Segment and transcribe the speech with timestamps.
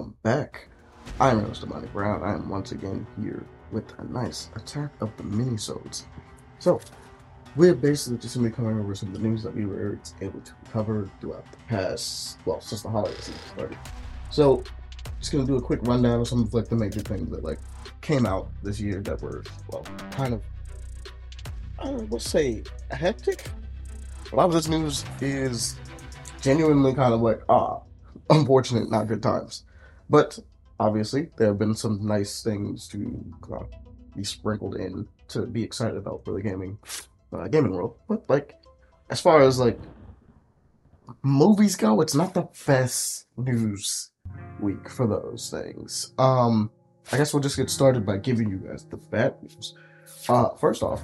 [0.00, 0.66] Welcome back.
[1.20, 1.68] I'm Mr.
[1.68, 2.22] Money Brown.
[2.22, 6.04] I am once again here with a nice attack of the minisodes.
[6.58, 6.80] So,
[7.54, 9.98] we're basically just going to be covering over some of the news that we were
[10.22, 13.78] able to cover throughout the past, well, since the holiday season started.
[14.30, 14.64] So,
[15.18, 17.44] just going to do a quick rundown of some of like the major things that
[17.44, 17.58] like
[18.00, 20.42] came out this year that were, well, kind of,
[21.78, 23.50] I don't know, let's say, hectic.
[24.32, 25.76] A lot of this news is
[26.40, 27.80] genuinely kind of like, ah,
[28.30, 29.64] unfortunate, not good times.
[30.10, 30.38] But
[30.80, 33.62] obviously, there have been some nice things to uh,
[34.16, 36.78] be sprinkled in to be excited about for the gaming
[37.32, 37.94] uh, gaming world.
[38.08, 38.54] But like,
[39.08, 39.78] as far as like
[41.22, 44.10] movies go, it's not the best news
[44.58, 46.12] week for those things.
[46.18, 46.70] Um,
[47.12, 49.74] I guess we'll just get started by giving you guys the bad news.
[50.28, 51.02] Uh, first off,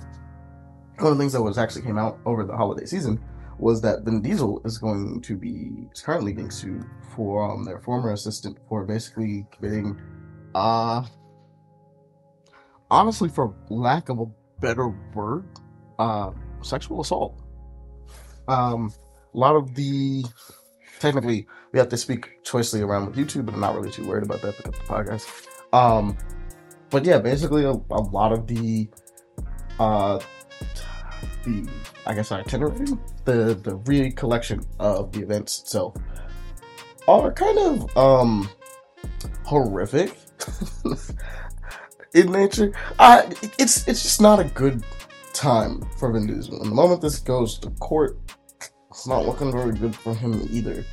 [0.98, 3.20] one of the things that was actually came out over the holiday season
[3.58, 7.80] was that Vin Diesel is going to be is currently being sued for um, their
[7.80, 10.00] former assistant for basically committing,
[10.54, 11.04] uh,
[12.90, 14.26] honestly, for lack of a
[14.60, 15.44] better word,
[15.98, 16.30] uh,
[16.62, 17.40] sexual assault.
[18.48, 18.92] Um,
[19.34, 20.24] a lot of the
[21.00, 24.24] technically we have to speak choicely around with YouTube, but I'm not really too worried
[24.24, 25.46] about that because the podcast.
[25.72, 26.16] Um,
[26.90, 28.88] but yeah, basically a, a lot of the
[29.78, 30.18] uh
[31.44, 31.68] the
[32.06, 32.86] I guess itinerary,
[33.26, 35.96] the the recollection of the events itself
[37.06, 38.48] are kind of um
[39.44, 40.16] horrific
[42.14, 42.72] in nature.
[42.98, 43.26] I
[43.58, 44.82] it's it's just not a good
[45.32, 46.60] time for Vin Diesel.
[46.62, 48.18] And the moment this goes to court,
[48.90, 50.84] it's not looking very good for him either.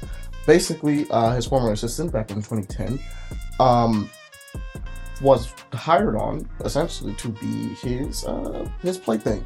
[0.46, 3.00] Basically, uh, his former assistant back in 2010
[3.62, 4.10] um,
[5.22, 9.46] was hired on essentially to be his uh, his plaything.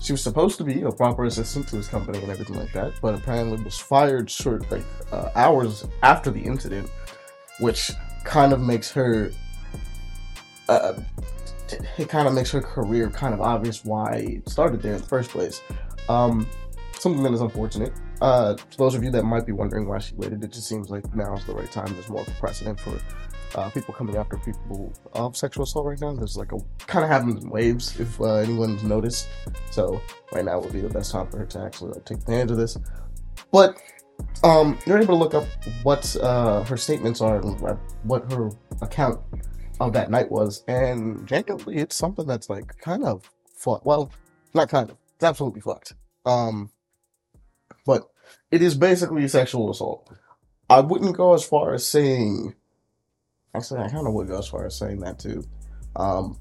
[0.00, 2.92] She was supposed to be a proper assistant to his company and everything like that,
[3.00, 4.82] but apparently was fired short like
[5.12, 6.90] uh, hours after the incident,
[7.60, 7.92] which
[8.24, 9.30] kind of makes her.
[10.68, 10.94] Uh,
[11.98, 15.06] it kind of makes her career kind of obvious why it started there in the
[15.06, 15.62] first place.
[16.08, 16.46] Um,
[16.98, 17.92] something that is unfortunate.
[18.20, 20.90] Uh, for those of you that might be wondering why she waited, it just seems
[20.90, 21.92] like now is the right time.
[21.92, 22.92] There's more precedent for
[23.54, 26.12] uh, people coming after people of sexual assault right now.
[26.14, 29.28] There's like a kind of in waves if uh, anyone's noticed.
[29.70, 30.00] So
[30.32, 32.56] right now would be the best time for her to actually like, take advantage of
[32.56, 32.76] this.
[33.50, 33.80] But
[34.44, 35.46] um, you're able to look up
[35.82, 37.60] what uh, her statements are and
[38.04, 39.20] what her account
[39.80, 43.84] of that night was, and genuinely, it's something that's like kind of fucked.
[43.84, 44.10] Well,
[44.54, 44.96] not kind of.
[45.14, 45.94] It's absolutely fucked.
[46.24, 46.70] Um,
[47.84, 48.08] but
[48.50, 50.08] it is basically sexual assault.
[50.68, 52.54] I wouldn't go as far as saying
[53.54, 55.44] Actually, I kind of would go as far as saying that too.
[55.96, 56.38] Um,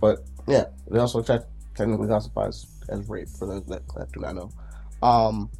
[0.00, 1.44] but yeah, it also te-
[1.74, 4.50] technically classifies as rape for those that, that do not know.
[5.02, 5.50] Um,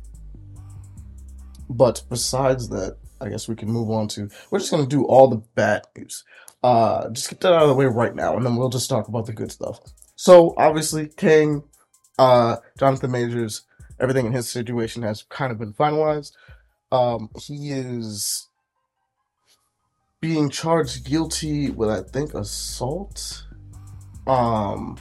[1.71, 4.29] but besides that, I guess we can move on to.
[4.51, 6.25] We're just gonna do all the bad news.
[6.63, 9.09] Uh, just get that out of the way right now, and then we'll just talk
[9.09, 9.81] about the good stuff.
[10.17, 11.63] So obviously, Kang,
[12.19, 13.63] uh, Jonathan Majors,
[13.99, 16.33] everything in his situation has kind of been finalized.
[16.93, 18.50] Um, he is
[20.21, 23.47] being charged guilty with I think assault.
[24.27, 24.99] Um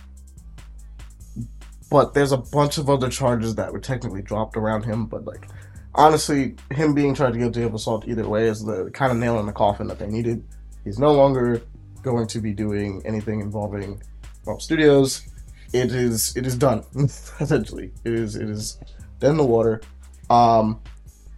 [1.92, 5.50] but there's a bunch of other charges that were technically dropped around him, but like
[5.94, 9.46] honestly, him being charged guilty of assault either way is the kind of nail in
[9.46, 10.44] the coffin that they needed.
[10.86, 11.62] He's no longer
[12.02, 14.02] going to be doing anything involving
[14.46, 15.28] well studios.
[15.74, 17.92] It is it is done essentially.
[18.06, 18.78] It is it is
[19.20, 19.82] dead in the water.
[20.30, 20.80] Um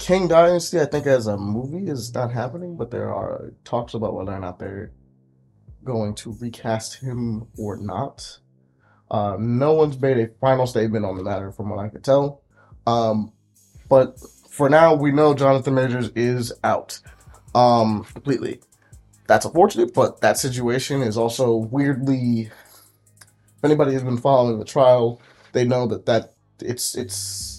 [0.02, 4.16] Kang Dynasty, I think, as a movie is not happening, but there are talks about
[4.16, 4.92] whether or not they're
[5.84, 8.40] going to recast him or not.
[9.12, 12.42] Uh, no one's made a final statement on the matter, from what I could tell.
[12.88, 13.32] Um,
[13.90, 14.20] but
[14.50, 17.00] for now, we know Jonathan Majors is out
[17.54, 18.60] um, completely.
[19.28, 22.50] That's unfortunate, but that situation is also weirdly.
[22.50, 25.22] If anybody has been following the trial,
[25.52, 27.51] they know that that it's it's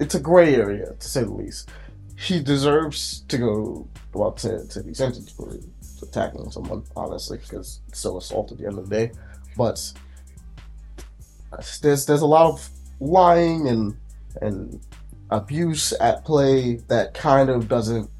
[0.00, 1.70] it's a gray area to say the least.
[2.18, 5.56] He deserves to go well to, to be sentenced for
[6.02, 9.12] attacking someone, honestly, because it's still assault at the end of the day.
[9.56, 9.92] But
[11.82, 12.68] there's there's a lot of
[13.00, 13.96] lying and
[14.40, 14.80] and
[15.30, 18.10] abuse at play that kind of doesn't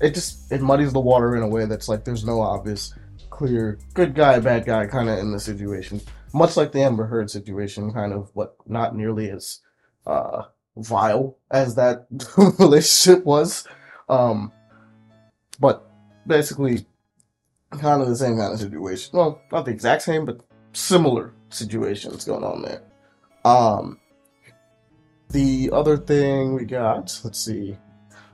[0.00, 2.94] it just it muddies the water in a way that's like there's no obvious
[3.30, 6.00] clear good guy bad guy kind of in the situation
[6.32, 9.60] much like the amber heard situation kind of but not nearly as
[10.06, 10.42] uh
[10.76, 12.06] vile as that
[12.58, 13.66] relationship was.
[14.08, 14.52] Um,
[15.60, 15.88] but
[16.26, 16.86] basically,
[17.70, 19.16] kind of the same kind of situation.
[19.16, 20.40] Well, not the exact same, but
[20.72, 22.82] similar situations going on there.
[23.44, 23.98] Um,
[25.30, 27.76] the other thing we got, let's see.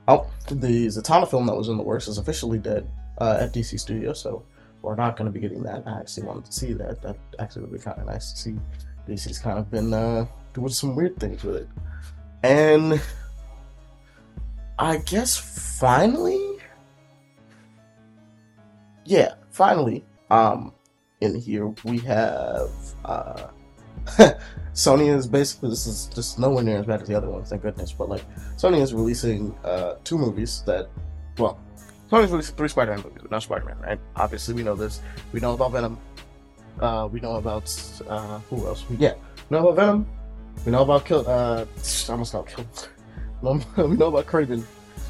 [0.07, 2.89] Oh, the Zatanna film that was in the works is officially dead
[3.19, 4.43] uh, at DC Studios, so
[4.81, 5.83] we're not going to be getting that.
[5.85, 7.01] I actually wanted to see that.
[7.01, 8.55] That actually would be kind of nice to see.
[9.07, 11.69] DC's kind of been uh, doing some weird things with it.
[12.43, 13.01] And
[14.77, 16.57] I guess finally,
[19.05, 20.73] yeah, finally, um,
[21.21, 22.69] in here we have
[23.03, 23.47] uh,
[24.73, 27.61] Sony is basically this is just nowhere near as bad as the other ones, thank
[27.61, 27.91] goodness.
[27.91, 28.23] But like
[28.55, 30.89] Sony is releasing uh, two movies that,
[31.37, 31.59] well,
[32.09, 33.99] Sony's releasing three Spider-Man movies, but not Spider-Man, right?
[34.15, 35.01] Obviously, we know this.
[35.33, 35.99] We know about Venom.
[36.79, 37.69] Uh, we know about
[38.07, 38.85] uh, who else?
[38.89, 39.15] We, yeah,
[39.49, 40.18] we know about Venom.
[40.65, 41.27] We know about Kill.
[41.27, 42.65] Uh, I almost got Kill.
[43.41, 44.63] we know about Kraven,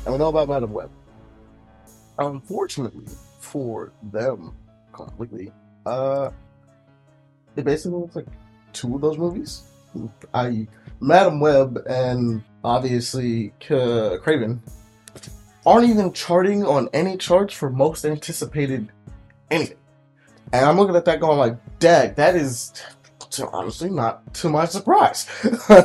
[0.05, 0.91] and we know about Madame Web.
[2.19, 3.05] Unfortunately
[3.39, 4.55] for them,
[4.93, 5.51] completely,
[5.85, 6.29] uh,
[7.55, 8.27] it basically looks like
[8.73, 9.63] two of those movies.
[10.33, 10.67] I
[10.99, 14.59] Madame Web and obviously Kraven
[15.65, 18.89] aren't even charting on any charts for most anticipated
[19.49, 19.77] anything.
[20.53, 22.73] And I'm looking at that going like, dag, that is
[23.47, 25.27] honestly not to my surprise.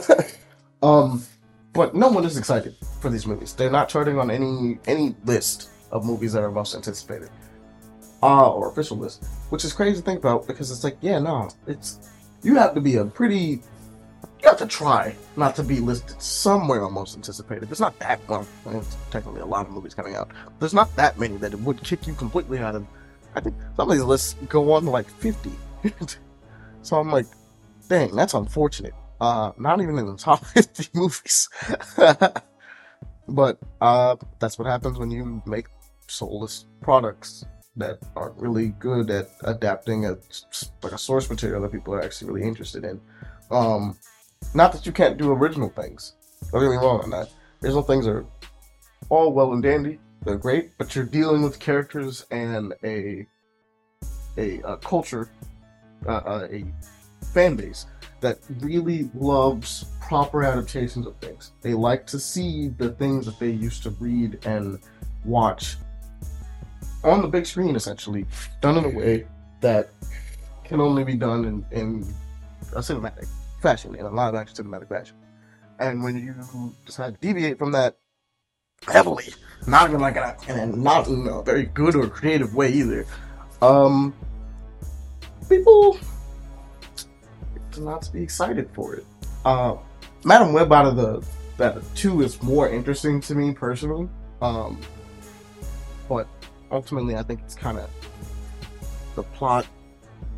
[0.83, 1.25] um,
[1.73, 3.53] but no one is excited for these movies.
[3.53, 7.31] They're not charting on any any list of movies that are most anticipated.
[8.23, 9.25] Uh, or official list.
[9.51, 12.11] Which is crazy to think about because it's like, yeah, no, it's
[12.43, 13.61] you have to be a pretty
[14.45, 17.69] you have to try not to be listed somewhere on most anticipated.
[17.69, 18.47] There's not that well,
[19.11, 20.31] technically a lot of movies coming out.
[20.61, 22.87] There's not that many that it would kick you completely out of.
[23.35, 25.51] I think some of these lists go on like 50.
[26.83, 27.27] so I'm like,
[27.89, 28.95] dang, that's unfortunate.
[29.21, 31.49] Uh, not even in the top 50 movies.
[33.29, 35.67] but uh, that's what happens when you make
[36.09, 37.45] soulless products
[37.77, 40.17] that aren't really good at adapting a
[40.83, 43.01] like a source material that people are actually really interested in.
[43.51, 43.99] Um,
[44.55, 46.15] not that you can't do original things.
[46.53, 47.31] Don't get me wrong on that.
[47.63, 48.25] Original things are
[49.09, 49.99] all well and dandy.
[50.25, 53.27] They're great, but you're dealing with characters and a
[54.37, 55.31] a, a culture,
[56.07, 56.65] uh, uh a
[57.35, 57.87] fan base
[58.21, 61.53] that really loves proper adaptations of things.
[61.61, 64.79] They like to see the things that they used to read and
[65.25, 65.77] watch
[67.03, 68.25] on the big screen, essentially,
[68.63, 69.27] done in a way
[69.61, 69.91] that
[70.65, 72.15] can only be done in, in
[72.75, 73.29] a cinematic
[73.61, 75.17] fashion, in a live action cinematic fashion.
[75.79, 77.99] And when you decide to deviate from that
[78.87, 79.35] heavily,
[79.67, 83.07] not even like a, and not in a very good or creative way either,
[83.61, 84.15] um,
[85.49, 85.99] people
[87.75, 89.07] do not be excited for it.
[89.45, 89.77] Uh,
[90.25, 91.25] Madame Web out of the
[91.57, 94.09] that two is more interesting to me personally.
[94.43, 94.81] Um,
[96.09, 96.27] but
[96.71, 97.89] ultimately, I think it's kind of
[99.15, 99.67] the plot.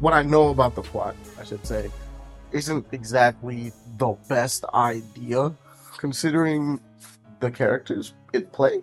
[0.01, 1.91] What I know about the plot, I should say,
[2.53, 5.55] isn't exactly the best idea
[5.97, 6.81] considering
[7.41, 8.83] the characters it play.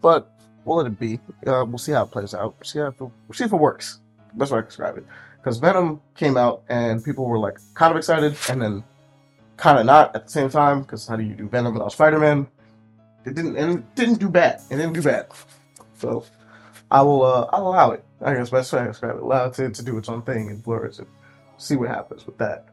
[0.00, 0.32] But
[0.64, 1.20] we'll let it be.
[1.46, 2.54] Uh, we'll see how it plays out.
[2.64, 2.96] See, how it,
[3.32, 4.00] see if it works.
[4.36, 5.06] That's way I describe it.
[5.40, 8.84] Because Venom came out and people were like kind of excited and then
[9.56, 10.82] kind of not at the same time.
[10.82, 12.46] Because how do you do Venom without Spider Man?
[13.24, 14.60] It didn't and it didn't do bad.
[14.70, 15.28] It didn't do bad.
[15.98, 16.24] So
[16.90, 18.04] I will uh, I'll allow it.
[18.22, 19.22] I guess best way I describe it.
[19.22, 21.06] Allow it to, to do its own thing and flourish and
[21.56, 22.66] see what happens with that.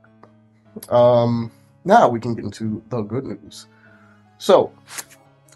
[0.89, 1.51] Um,
[1.85, 3.67] now we can get into the good news.
[4.37, 4.71] So,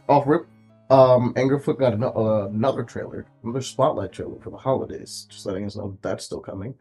[0.09, 0.47] off rip,
[0.89, 5.27] um, Anger Foot got an- uh, another trailer, another spotlight trailer for the holidays.
[5.29, 6.75] Just letting us know that that's still coming.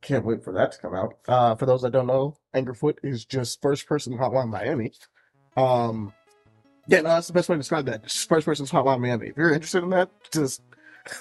[0.00, 1.18] Can't wait for that to come out.
[1.26, 4.92] Uh, for those that don't know, Anger Foot is just first person Hotline Miami.
[5.56, 6.12] Um,
[6.86, 8.04] yeah, no, that's the best way to describe that.
[8.04, 9.28] Just first person Hotline Miami.
[9.28, 10.62] If you're interested in that, just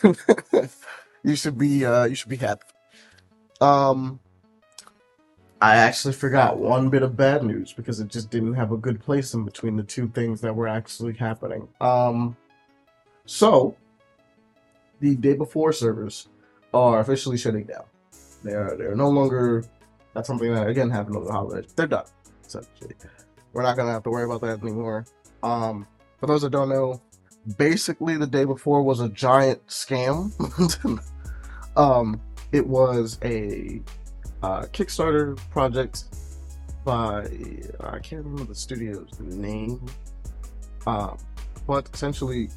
[1.23, 2.61] you should be uh, you should be happy.
[3.61, 4.19] Um,
[5.59, 8.99] I actually forgot one bit of bad news because it just didn't have a good
[8.99, 11.67] place in between the two things that were actually happening.
[11.81, 12.37] Um,
[13.25, 13.75] so
[14.99, 16.27] the day before servers
[16.73, 17.85] are officially shutting down.
[18.43, 19.63] They are they're no longer.
[20.13, 21.73] That's something that again happened over the holidays.
[21.75, 22.05] They're done.
[22.45, 22.95] Essentially,
[23.53, 25.05] we're not gonna have to worry about that anymore.
[25.43, 25.87] Um,
[26.19, 27.01] for those that don't know,
[27.57, 30.31] basically the day before was a giant scam.
[31.77, 33.81] um, it was a
[34.43, 36.05] uh, Kickstarter project
[36.85, 37.27] by
[37.81, 39.85] I can't remember the studio's name,
[40.85, 41.15] uh,
[41.67, 42.49] but essentially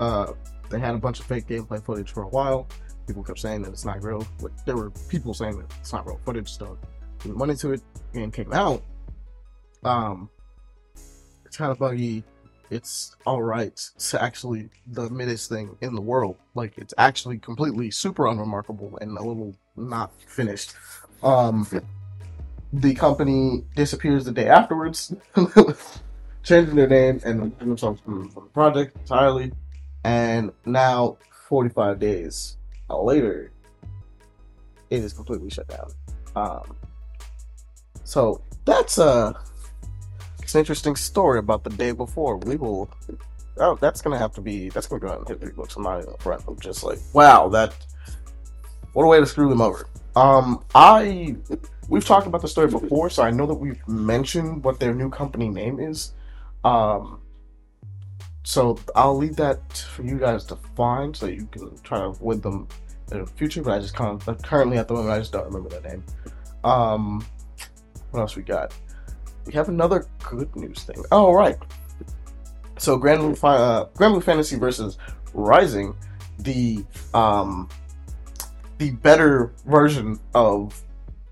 [0.00, 0.32] uh,
[0.70, 2.66] they had a bunch of fake gameplay footage for a while.
[3.10, 4.24] People kept saying that it's not real.
[4.40, 6.56] But there were people saying that it's not real footage.
[6.56, 6.78] So
[7.24, 7.82] we went into it.
[8.14, 8.84] Game came out.
[9.82, 10.30] Um,
[11.44, 12.22] it's kind of buggy
[12.70, 13.72] it's all right.
[13.96, 16.36] It's actually the middest thing in the world.
[16.54, 20.74] Like it's actually completely super unremarkable and a little not finished.
[21.24, 21.66] Um,
[22.72, 25.12] the company disappears the day afterwards.
[26.42, 29.52] changing their name and themselves from the project entirely.
[30.04, 32.56] And now, 45 days
[32.98, 33.52] later,
[34.90, 35.90] it is completely shut down.
[36.36, 36.76] Um,
[38.04, 39.38] so that's a
[40.42, 42.36] it's an interesting story about the day before.
[42.38, 42.90] We will.
[43.58, 44.68] Oh, that's gonna have to be.
[44.70, 45.76] That's gonna go out in history books.
[45.76, 46.42] I'm not even front.
[46.48, 47.74] I'm just like, wow, that.
[48.92, 49.86] What a way to screw them over.
[50.16, 51.36] Um, I
[51.88, 55.10] we've talked about the story before, so I know that we've mentioned what their new
[55.10, 56.12] company name is.
[56.64, 57.19] Um,
[58.42, 62.42] so I'll leave that for you guys to find, so you can try to avoid
[62.42, 62.68] them
[63.12, 63.62] in the future.
[63.62, 66.04] But I just kind of currently at the moment I just don't remember that name.
[66.64, 67.24] Um,
[68.10, 68.74] what else we got?
[69.46, 71.02] We have another good news thing.
[71.12, 71.58] Oh right.
[72.78, 74.96] So Granblue, uh, Granblue Fantasy versus
[75.34, 75.94] Rising,
[76.38, 77.68] the um,
[78.78, 80.80] the better version of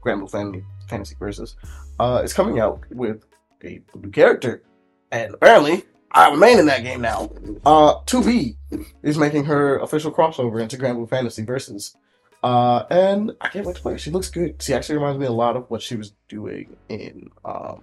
[0.05, 1.57] Granblue Fantasy, Fantasy Versus,
[1.99, 3.25] uh, is coming out with
[3.65, 4.63] a new character,
[5.11, 7.31] and apparently I'm a main in that game now.
[7.65, 8.57] Uh, 2B
[9.03, 11.97] is making her official crossover into Granblue Fantasy Versus.
[12.43, 13.99] Uh, and I can't wait to play.
[13.99, 14.63] She looks good.
[14.63, 17.83] She actually reminds me a lot of what she was doing in um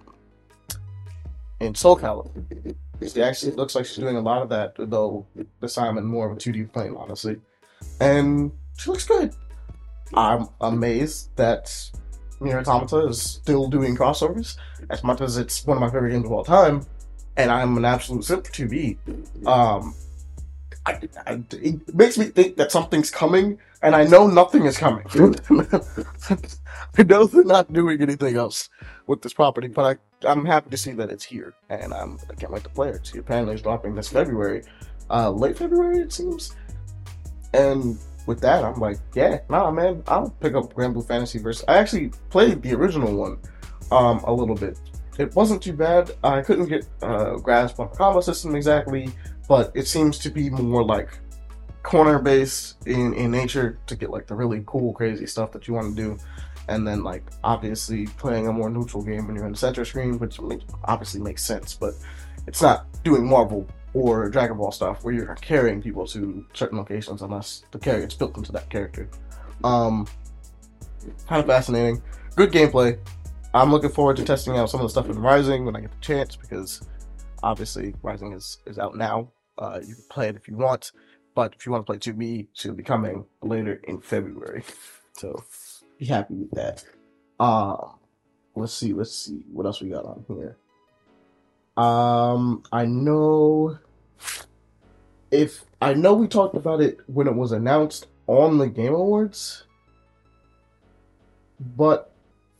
[1.60, 2.74] in Soul Calibur.
[3.06, 5.26] She actually looks like she's doing a lot of that, though
[5.60, 7.38] this time in more of a 2D plane, honestly.
[8.00, 9.34] And she looks good.
[10.14, 11.70] I'm amazed that
[12.40, 14.56] Nier Automata is still doing crossovers,
[14.90, 16.86] as much as it's one of my favorite games of all time,
[17.36, 18.96] and I'm an absolute simp for 2B.
[19.46, 19.94] Um,
[20.86, 25.04] I, I, it makes me think that something's coming, and I know nothing is coming.
[26.98, 28.68] I know they're not doing anything else
[29.06, 32.34] with this property, but I, I'm happy to see that it's here, and I'm, I
[32.34, 33.14] can't wait to play it.
[33.14, 34.62] Apparently it's dropping this February,
[35.10, 36.54] uh, late February it seems,
[37.52, 41.64] and with that, I'm like, yeah, nah, man, I'll pick up Granblue Fantasy Versus.
[41.68, 43.38] I actually played the original one
[43.90, 44.78] um, a little bit.
[45.18, 46.12] It wasn't too bad.
[46.22, 49.10] I couldn't get uh, grasp on the combo system exactly,
[49.48, 51.18] but it seems to be more like
[51.82, 55.74] corner based in, in nature to get like the really cool, crazy stuff that you
[55.74, 56.18] want to do.
[56.68, 60.18] And then, like, obviously, playing a more neutral game when you're in the center screen,
[60.18, 60.40] which
[60.84, 61.94] obviously makes sense, but
[62.48, 67.22] it's not doing Marvel or Dragon Ball stuff where you're carrying people to certain locations
[67.22, 69.08] unless the character's built into that character.
[69.62, 70.06] Um,
[71.28, 72.02] kind of fascinating.
[72.34, 72.98] Good gameplay.
[73.56, 75.90] I'm looking forward to testing out some of the stuff in Rising when I get
[75.90, 76.86] the chance because
[77.42, 79.32] obviously Rising is, is out now.
[79.56, 80.92] Uh, you can play it if you want,
[81.34, 84.62] but if you want to play 2B, she'll be coming later in February.
[85.14, 85.42] So
[85.98, 86.84] be happy with that.
[87.40, 87.76] Uh,
[88.54, 90.58] let's see, let's see what else we got on here.
[91.78, 93.78] Um, I know
[95.30, 99.64] if I know we talked about it when it was announced on the Game Awards,
[101.58, 102.12] but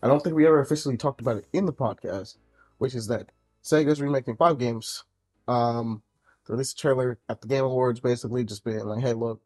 [0.07, 2.37] I don't think we ever officially talked about it in the podcast,
[2.79, 3.33] which is that
[3.65, 5.03] Sega's remaking five games.
[5.49, 6.05] Um,
[6.47, 9.41] they released a trailer at the Game Awards, basically just being like, "Hey, look,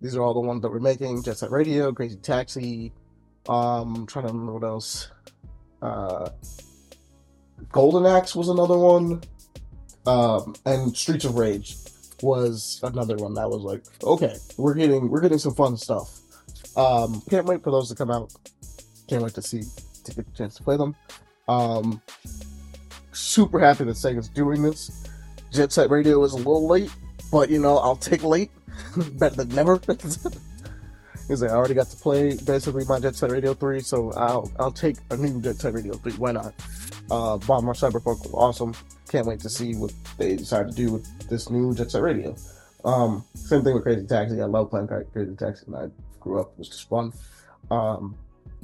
[0.00, 2.94] these are all the ones that we're making: Jet Set Radio, Crazy Taxi.
[3.46, 5.10] Um, I'm trying to remember what else.
[5.82, 6.30] Uh,
[7.70, 9.22] Golden Axe was another one,
[10.06, 11.76] um, and Streets of Rage
[12.22, 16.20] was another one that was like, okay, we're getting we're getting some fun stuff.
[16.74, 18.32] Um, can't wait for those to come out.
[19.08, 19.62] Can't wait to see
[20.04, 20.94] to get a chance to play them.
[21.48, 22.00] Um,
[23.12, 25.06] super happy that Sega's doing this.
[25.50, 26.90] Jet Set Radio is a little late,
[27.30, 28.50] but you know I'll take late
[29.18, 29.80] better than never.
[31.26, 34.70] Because I already got to play basically my Jet Set Radio 3, so I'll I'll
[34.70, 36.12] take a new Jet Set Radio 3.
[36.14, 36.52] Why not?
[37.10, 38.74] Uh, Bomb Rush Cyberfunk was awesome.
[39.08, 42.36] Can't wait to see what they decide to do with this new Jet Set Radio.
[42.84, 44.42] Um, same thing with Crazy Taxi.
[44.42, 45.88] I love playing Crazy Taxi, and I
[46.20, 46.52] grew up.
[46.52, 47.10] It was just fun.
[47.70, 48.16] Um,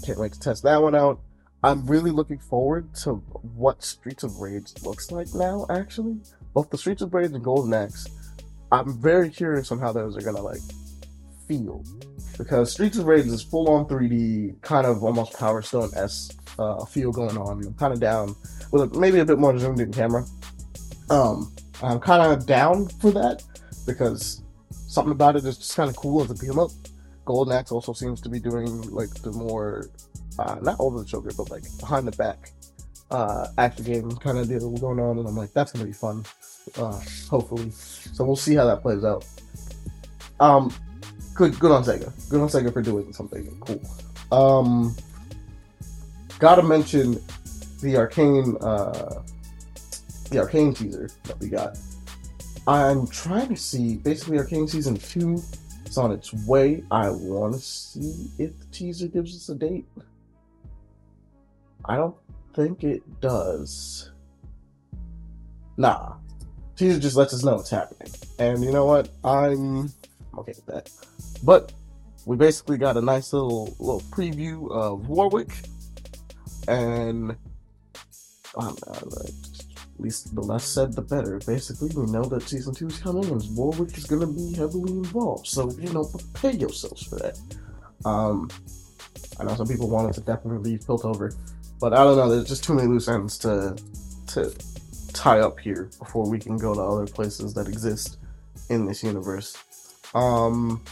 [0.04, 1.20] can't wait to test that one out.
[1.62, 5.66] I'm really looking forward to what Streets of Rage looks like now.
[5.68, 6.18] Actually,
[6.54, 8.06] both the Streets of Rage and Golden Axe.
[8.72, 10.60] I'm very curious on how those are gonna like
[11.46, 11.84] feel
[12.38, 16.84] because Streets of Rage is full on 3D, kind of almost Power Stone s uh,
[16.86, 17.62] feel going on.
[17.62, 18.34] I'm kind of down
[18.72, 20.24] with maybe a bit more zoomed in camera.
[21.10, 21.52] Um,
[21.82, 23.42] I'm kind of down for that
[23.86, 26.70] because something about it is just kind of cool as a beat 'em up.
[27.30, 29.88] Golden Axe also seems to be doing like the more
[30.38, 32.50] uh, not over the shoulder, but like behind the back
[33.10, 36.24] uh, action game kind of deal going on, and I'm like, that's gonna be fun.
[36.76, 39.24] Uh, hopefully, so we'll see how that plays out.
[40.40, 40.72] Um,
[41.34, 42.12] good, good on Sega.
[42.28, 43.80] Good on Sega for doing something cool.
[44.36, 44.96] Um,
[46.38, 47.22] gotta mention
[47.80, 49.22] the arcane, uh,
[50.30, 51.78] the arcane teaser that we got.
[52.66, 55.42] I'm trying to see basically arcane season two
[55.90, 56.84] it's on its way.
[56.92, 59.86] I want to see if the teaser gives us a date.
[61.84, 62.14] I don't
[62.54, 64.12] think it does.
[65.76, 66.12] Nah.
[66.76, 68.12] Teaser just lets us know it's happening.
[68.38, 69.08] And you know what?
[69.24, 69.86] I'm
[70.38, 70.92] okay with that.
[71.42, 71.72] But
[72.24, 75.50] we basically got a nice little little preview of Warwick.
[76.68, 77.32] And
[78.56, 79.49] um, uh, at
[80.00, 81.38] least the less said the better.
[81.46, 85.46] Basically, we know that season two is coming and Warwick is gonna be heavily involved.
[85.46, 87.38] So, you know, prepare yourselves for that.
[88.04, 88.48] Um
[89.38, 91.34] I know some people wanted to definitely leave Piltover,
[91.80, 92.28] but I don't know.
[92.28, 93.76] There's just too many loose ends to
[94.28, 94.54] to
[95.12, 98.18] tie up here before we can go to other places that exist
[98.68, 99.56] in this universe.
[100.14, 100.82] Um,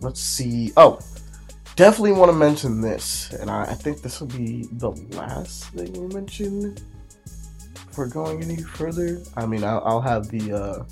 [0.00, 0.72] let's see.
[0.76, 1.00] Oh,
[1.76, 5.92] definitely want to mention this, and I, I think this will be the last thing
[5.92, 6.76] we mention
[7.96, 9.22] before going any further.
[9.38, 10.84] I mean, I'll, I'll have the uh,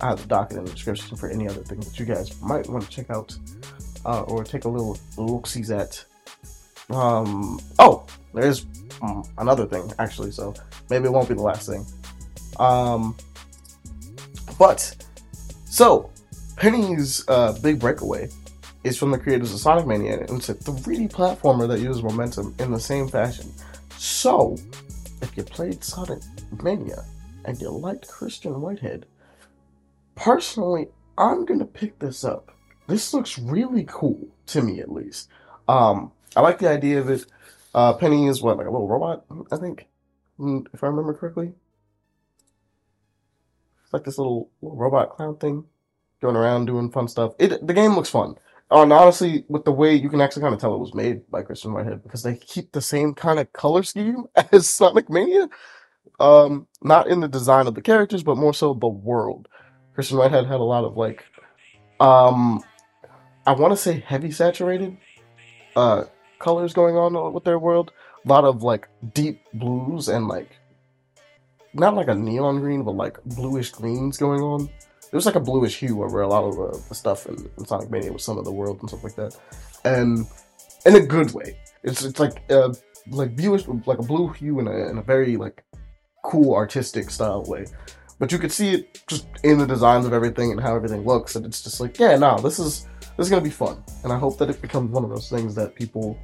[0.00, 2.66] I have the docket in the description for any other things that you guys might
[2.66, 3.36] want to check out
[4.06, 6.02] uh, or take a little look-sees at.
[6.88, 8.64] Um, oh, there's
[9.02, 10.54] um, another thing actually, so
[10.88, 11.84] maybe it won't be the last thing.
[12.58, 13.14] Um,
[14.58, 14.96] but
[15.66, 16.10] so
[16.56, 18.30] Penny's uh, big breakaway
[18.82, 22.54] is from the creators of Sonic Mania, and it's a 3D platformer that uses momentum
[22.58, 23.52] in the same fashion.
[23.98, 24.56] So,
[25.22, 26.20] if you played Sonic
[26.62, 27.04] Mania
[27.44, 29.06] and you liked Christian Whitehead,
[30.14, 32.52] personally, I'm gonna pick this up
[32.86, 35.28] this looks really cool to me, at least.
[35.68, 37.24] Um, I like the idea of it.
[37.74, 39.86] Uh, Penny is what like a little robot, I think,
[40.38, 41.52] mm, if I remember correctly.
[43.84, 45.64] It's like this little, little robot clown thing,
[46.20, 47.32] going around doing fun stuff.
[47.38, 48.36] It the game looks fun.
[48.74, 51.30] Oh, and honestly, with the way you can actually kind of tell it was made
[51.30, 55.50] by Christian Whitehead because they keep the same kind of color scheme as Sonic Mania.
[56.18, 59.46] Um, not in the design of the characters, but more so the world.
[59.94, 61.22] Christian Whitehead had a lot of like
[62.00, 62.64] um
[63.46, 64.96] I want to say heavy saturated
[65.76, 66.04] uh
[66.38, 67.92] colors going on with their world.
[68.24, 70.56] A lot of like deep blues and like
[71.74, 74.70] not like a neon green, but like bluish greens going on.
[75.12, 77.66] It was like a bluish hue over a lot of the, the stuff in, in,
[77.66, 79.36] Sonic Mania with some of the world and stuff like that,
[79.84, 80.26] and
[80.86, 81.58] in a good way.
[81.84, 82.72] It's it's like uh
[83.10, 85.64] like bluish like a blue hue in a in a very like
[86.24, 87.66] cool artistic style way.
[88.18, 91.36] But you could see it just in the designs of everything and how everything looks,
[91.36, 94.18] and it's just like, yeah, no, this is this is gonna be fun, and I
[94.18, 96.18] hope that it becomes one of those things that people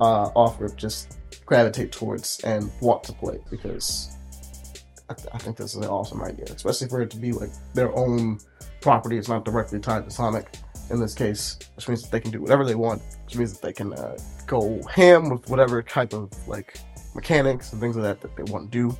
[0.00, 4.17] uh, offer just gravitate towards and want to play because
[5.10, 7.50] I, th- I, think this is an awesome idea, especially for it to be like
[7.74, 8.38] their own
[8.80, 9.16] property.
[9.16, 10.56] It's not directly tied to Sonic
[10.90, 13.62] in this case, which means that they can do whatever they want, which means that
[13.62, 16.78] they can uh, go ham with whatever type of like
[17.14, 18.96] mechanics and things like that that they want to do.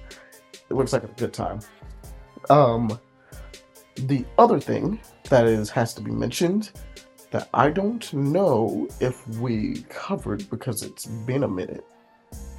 [0.71, 1.61] It looks like a good time.
[2.51, 2.99] Um,
[3.97, 6.73] the other thing that is has to be mentioned
[7.31, 11.85] that I don't know if we covered because it's been a minute.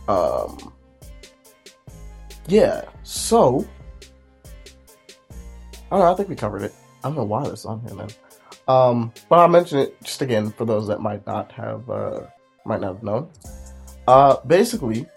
[0.08, 0.74] Um,
[2.50, 3.68] yeah, so
[5.92, 6.12] I don't know.
[6.12, 6.74] I think we covered it.
[7.04, 8.10] I don't know why this on here, man.
[8.68, 12.22] Um, but I'll mention it just again for those that might not have uh,
[12.66, 13.30] might not have known.
[14.08, 15.08] Uh, basically,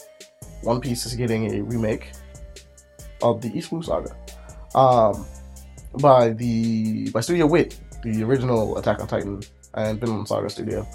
[0.62, 2.12] One Piece is getting a remake
[3.22, 4.16] of the East Blue Saga
[4.74, 5.26] um,
[6.00, 9.42] by the by Studio Wit, the original Attack on Titan
[9.74, 10.86] and Vinland Saga studio,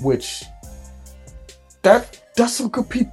[0.00, 0.44] which
[1.82, 3.12] that that's some good people.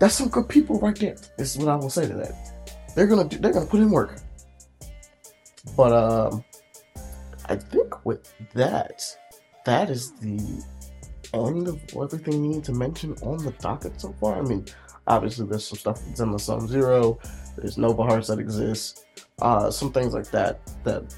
[0.00, 1.16] That's some good people right there.
[1.38, 2.94] Is what I will say to that.
[2.96, 4.16] They're gonna do, they're gonna put in work.
[5.76, 6.42] But um,
[7.44, 9.02] I think with that,
[9.66, 10.64] that is the
[11.34, 14.38] end of everything you need to mention on the docket so far.
[14.38, 14.64] I mean,
[15.06, 17.18] obviously there's some stuff that's in the Sum Zero.
[17.56, 19.04] There's Nova Hearts that exists.
[19.42, 21.14] Uh, some things like that that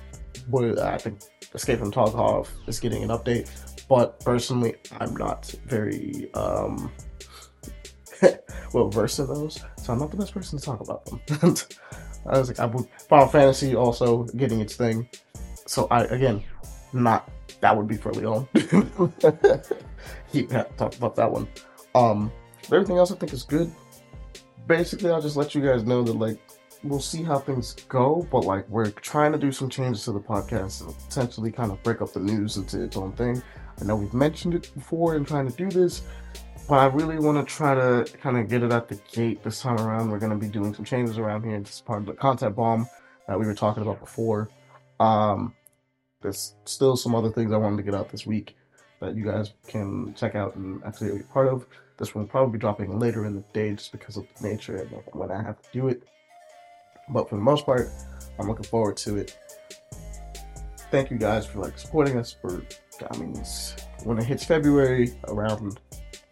[0.49, 1.21] would I think
[1.55, 3.49] Escape from Tarkov is getting an update,
[3.89, 6.91] but personally, I'm not very um,
[8.73, 11.21] well versed in those, so I'm not the best person to talk about them.
[12.27, 15.09] I was like, I would Final Fantasy also getting its thing,
[15.67, 16.43] so I again,
[16.93, 17.31] not
[17.61, 18.49] that would be for Leon.
[20.33, 21.49] Keep talk about that one.
[21.95, 22.33] Um,
[22.67, 23.71] everything else I think is good.
[24.67, 26.39] Basically, I'll just let you guys know that like
[26.85, 30.21] we'll see how things go, but like we're trying to do some changes to the
[30.21, 33.43] podcast and potentially kind of break up the news into its own thing.
[33.81, 36.03] I know we've mentioned it before in trying to do this,
[36.69, 39.61] but I really want to try to kind of get it at the gate this
[39.61, 40.11] time around.
[40.11, 41.59] We're going to be doing some changes around here.
[41.61, 42.87] This is part of the content bomb
[43.29, 44.49] that we were talking about before.
[45.01, 45.55] Um,
[46.21, 48.57] there's still some other things I wanted to get out this week
[49.01, 51.67] that you guys can check out and actually be part of.
[51.99, 54.77] This one will probably be dropping later in the day just because of the nature
[54.77, 56.03] and when I have to do it.
[57.09, 57.89] But for the most part,
[58.39, 59.37] I'm looking forward to it.
[60.91, 62.63] Thank you guys for like supporting us for
[63.11, 63.35] I mean
[64.05, 65.81] when it hits February around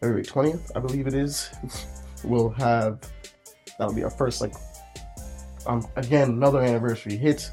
[0.01, 1.51] February 20th, I believe it is,
[2.25, 3.01] we'll have
[3.79, 4.55] that'll be our first like
[5.67, 7.51] um, again, another anniversary hit.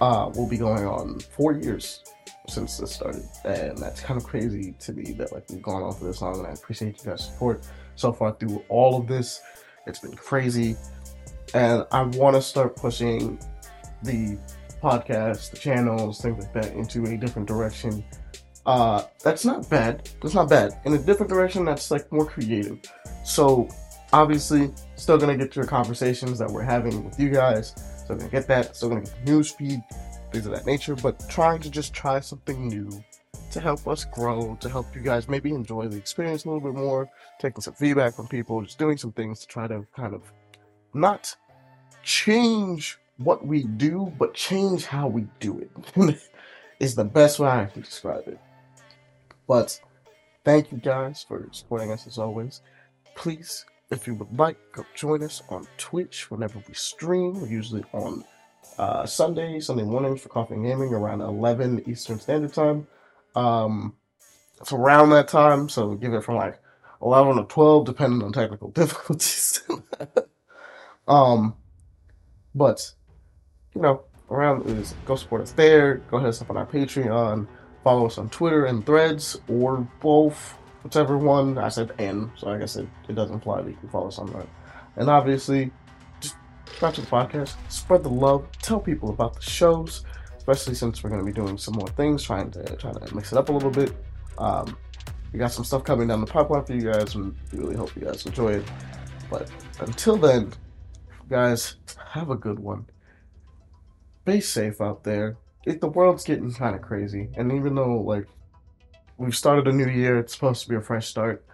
[0.00, 2.04] Uh, we'll be going on four years
[2.48, 5.92] since this started, and that's kind of crazy to me that like we've gone on
[5.92, 6.38] for this long.
[6.38, 9.40] And I appreciate you guys' support so far through all of this.
[9.86, 10.76] It's been crazy,
[11.54, 13.38] and I want to start pushing
[14.02, 14.38] the
[14.82, 18.04] podcast, the channels, things like that into a different direction.
[18.66, 20.08] Uh, that's not bad.
[20.22, 20.80] That's not bad.
[20.84, 22.78] In a different direction, that's like more creative.
[23.24, 23.68] So
[24.12, 27.74] obviously, still gonna get to your conversations that we're having with you guys.
[27.98, 28.76] Still gonna get that.
[28.76, 29.82] Still gonna get the news feed,
[30.32, 30.94] things of that nature.
[30.94, 32.90] But trying to just try something new
[33.50, 36.74] to help us grow, to help you guys maybe enjoy the experience a little bit
[36.74, 40.22] more, taking some feedback from people, just doing some things to try to kind of
[40.94, 41.36] not
[42.02, 46.18] change what we do, but change how we do it.
[46.80, 48.38] is the best way I can describe it.
[49.46, 49.80] But
[50.44, 52.62] thank you guys for supporting us as always.
[53.14, 57.40] Please, if you would like, go join us on Twitch whenever we stream.
[57.40, 58.24] We're usually on
[58.78, 62.86] uh, Sunday, Sunday mornings for Coffee and Gaming around 11 Eastern Standard Time.
[63.36, 63.94] Um,
[64.60, 66.58] it's around that time, so give it from like
[67.02, 69.62] 11 to 12, depending on technical difficulties.
[71.06, 71.54] um,
[72.54, 72.92] but
[73.74, 75.96] you know, around is go support us there.
[76.10, 77.46] Go hit us up on our Patreon.
[77.84, 81.58] Follow us on Twitter and Threads or both, whichever one.
[81.58, 84.18] I said and, so I guess it, it doesn't apply that you can follow us
[84.18, 84.46] on that.
[84.96, 85.70] And obviously,
[86.20, 90.04] just subscribe to the podcast, spread the love, tell people about the shows,
[90.36, 93.32] especially since we're going to be doing some more things, trying to trying to mix
[93.32, 93.92] it up a little bit.
[94.38, 94.76] Um,
[95.32, 97.94] we got some stuff coming down the pipeline for you guys, and we really hope
[97.94, 98.64] you guys enjoy it.
[99.30, 100.52] But until then,
[101.28, 101.76] guys,
[102.12, 102.86] have a good one
[104.24, 105.36] be safe out there.
[105.66, 108.26] It, the world's getting kind of crazy, and even though like
[109.16, 111.44] we've started a new year, it's supposed to be a fresh start.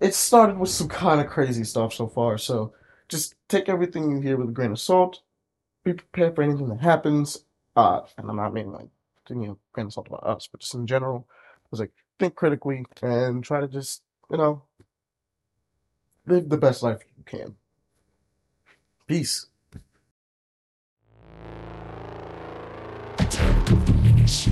[0.00, 2.74] It started with some kind of crazy stuff so far, so
[3.08, 5.20] just take everything you hear with a grain of salt.
[5.84, 7.44] Be prepared for anything that happens.
[7.76, 8.88] Uh, and I'm not meaning like
[9.28, 11.26] you know grain of salt about us, but just in general.
[11.30, 14.62] I was like think critically and try to just you know
[16.26, 17.56] live the best life you can.
[19.06, 19.46] Peace.
[24.32, 24.48] Thank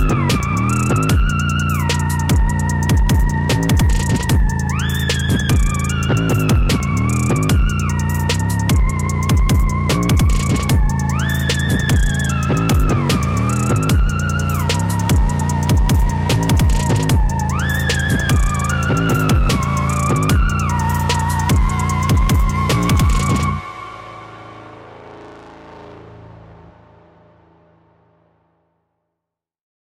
[0.00, 0.07] you.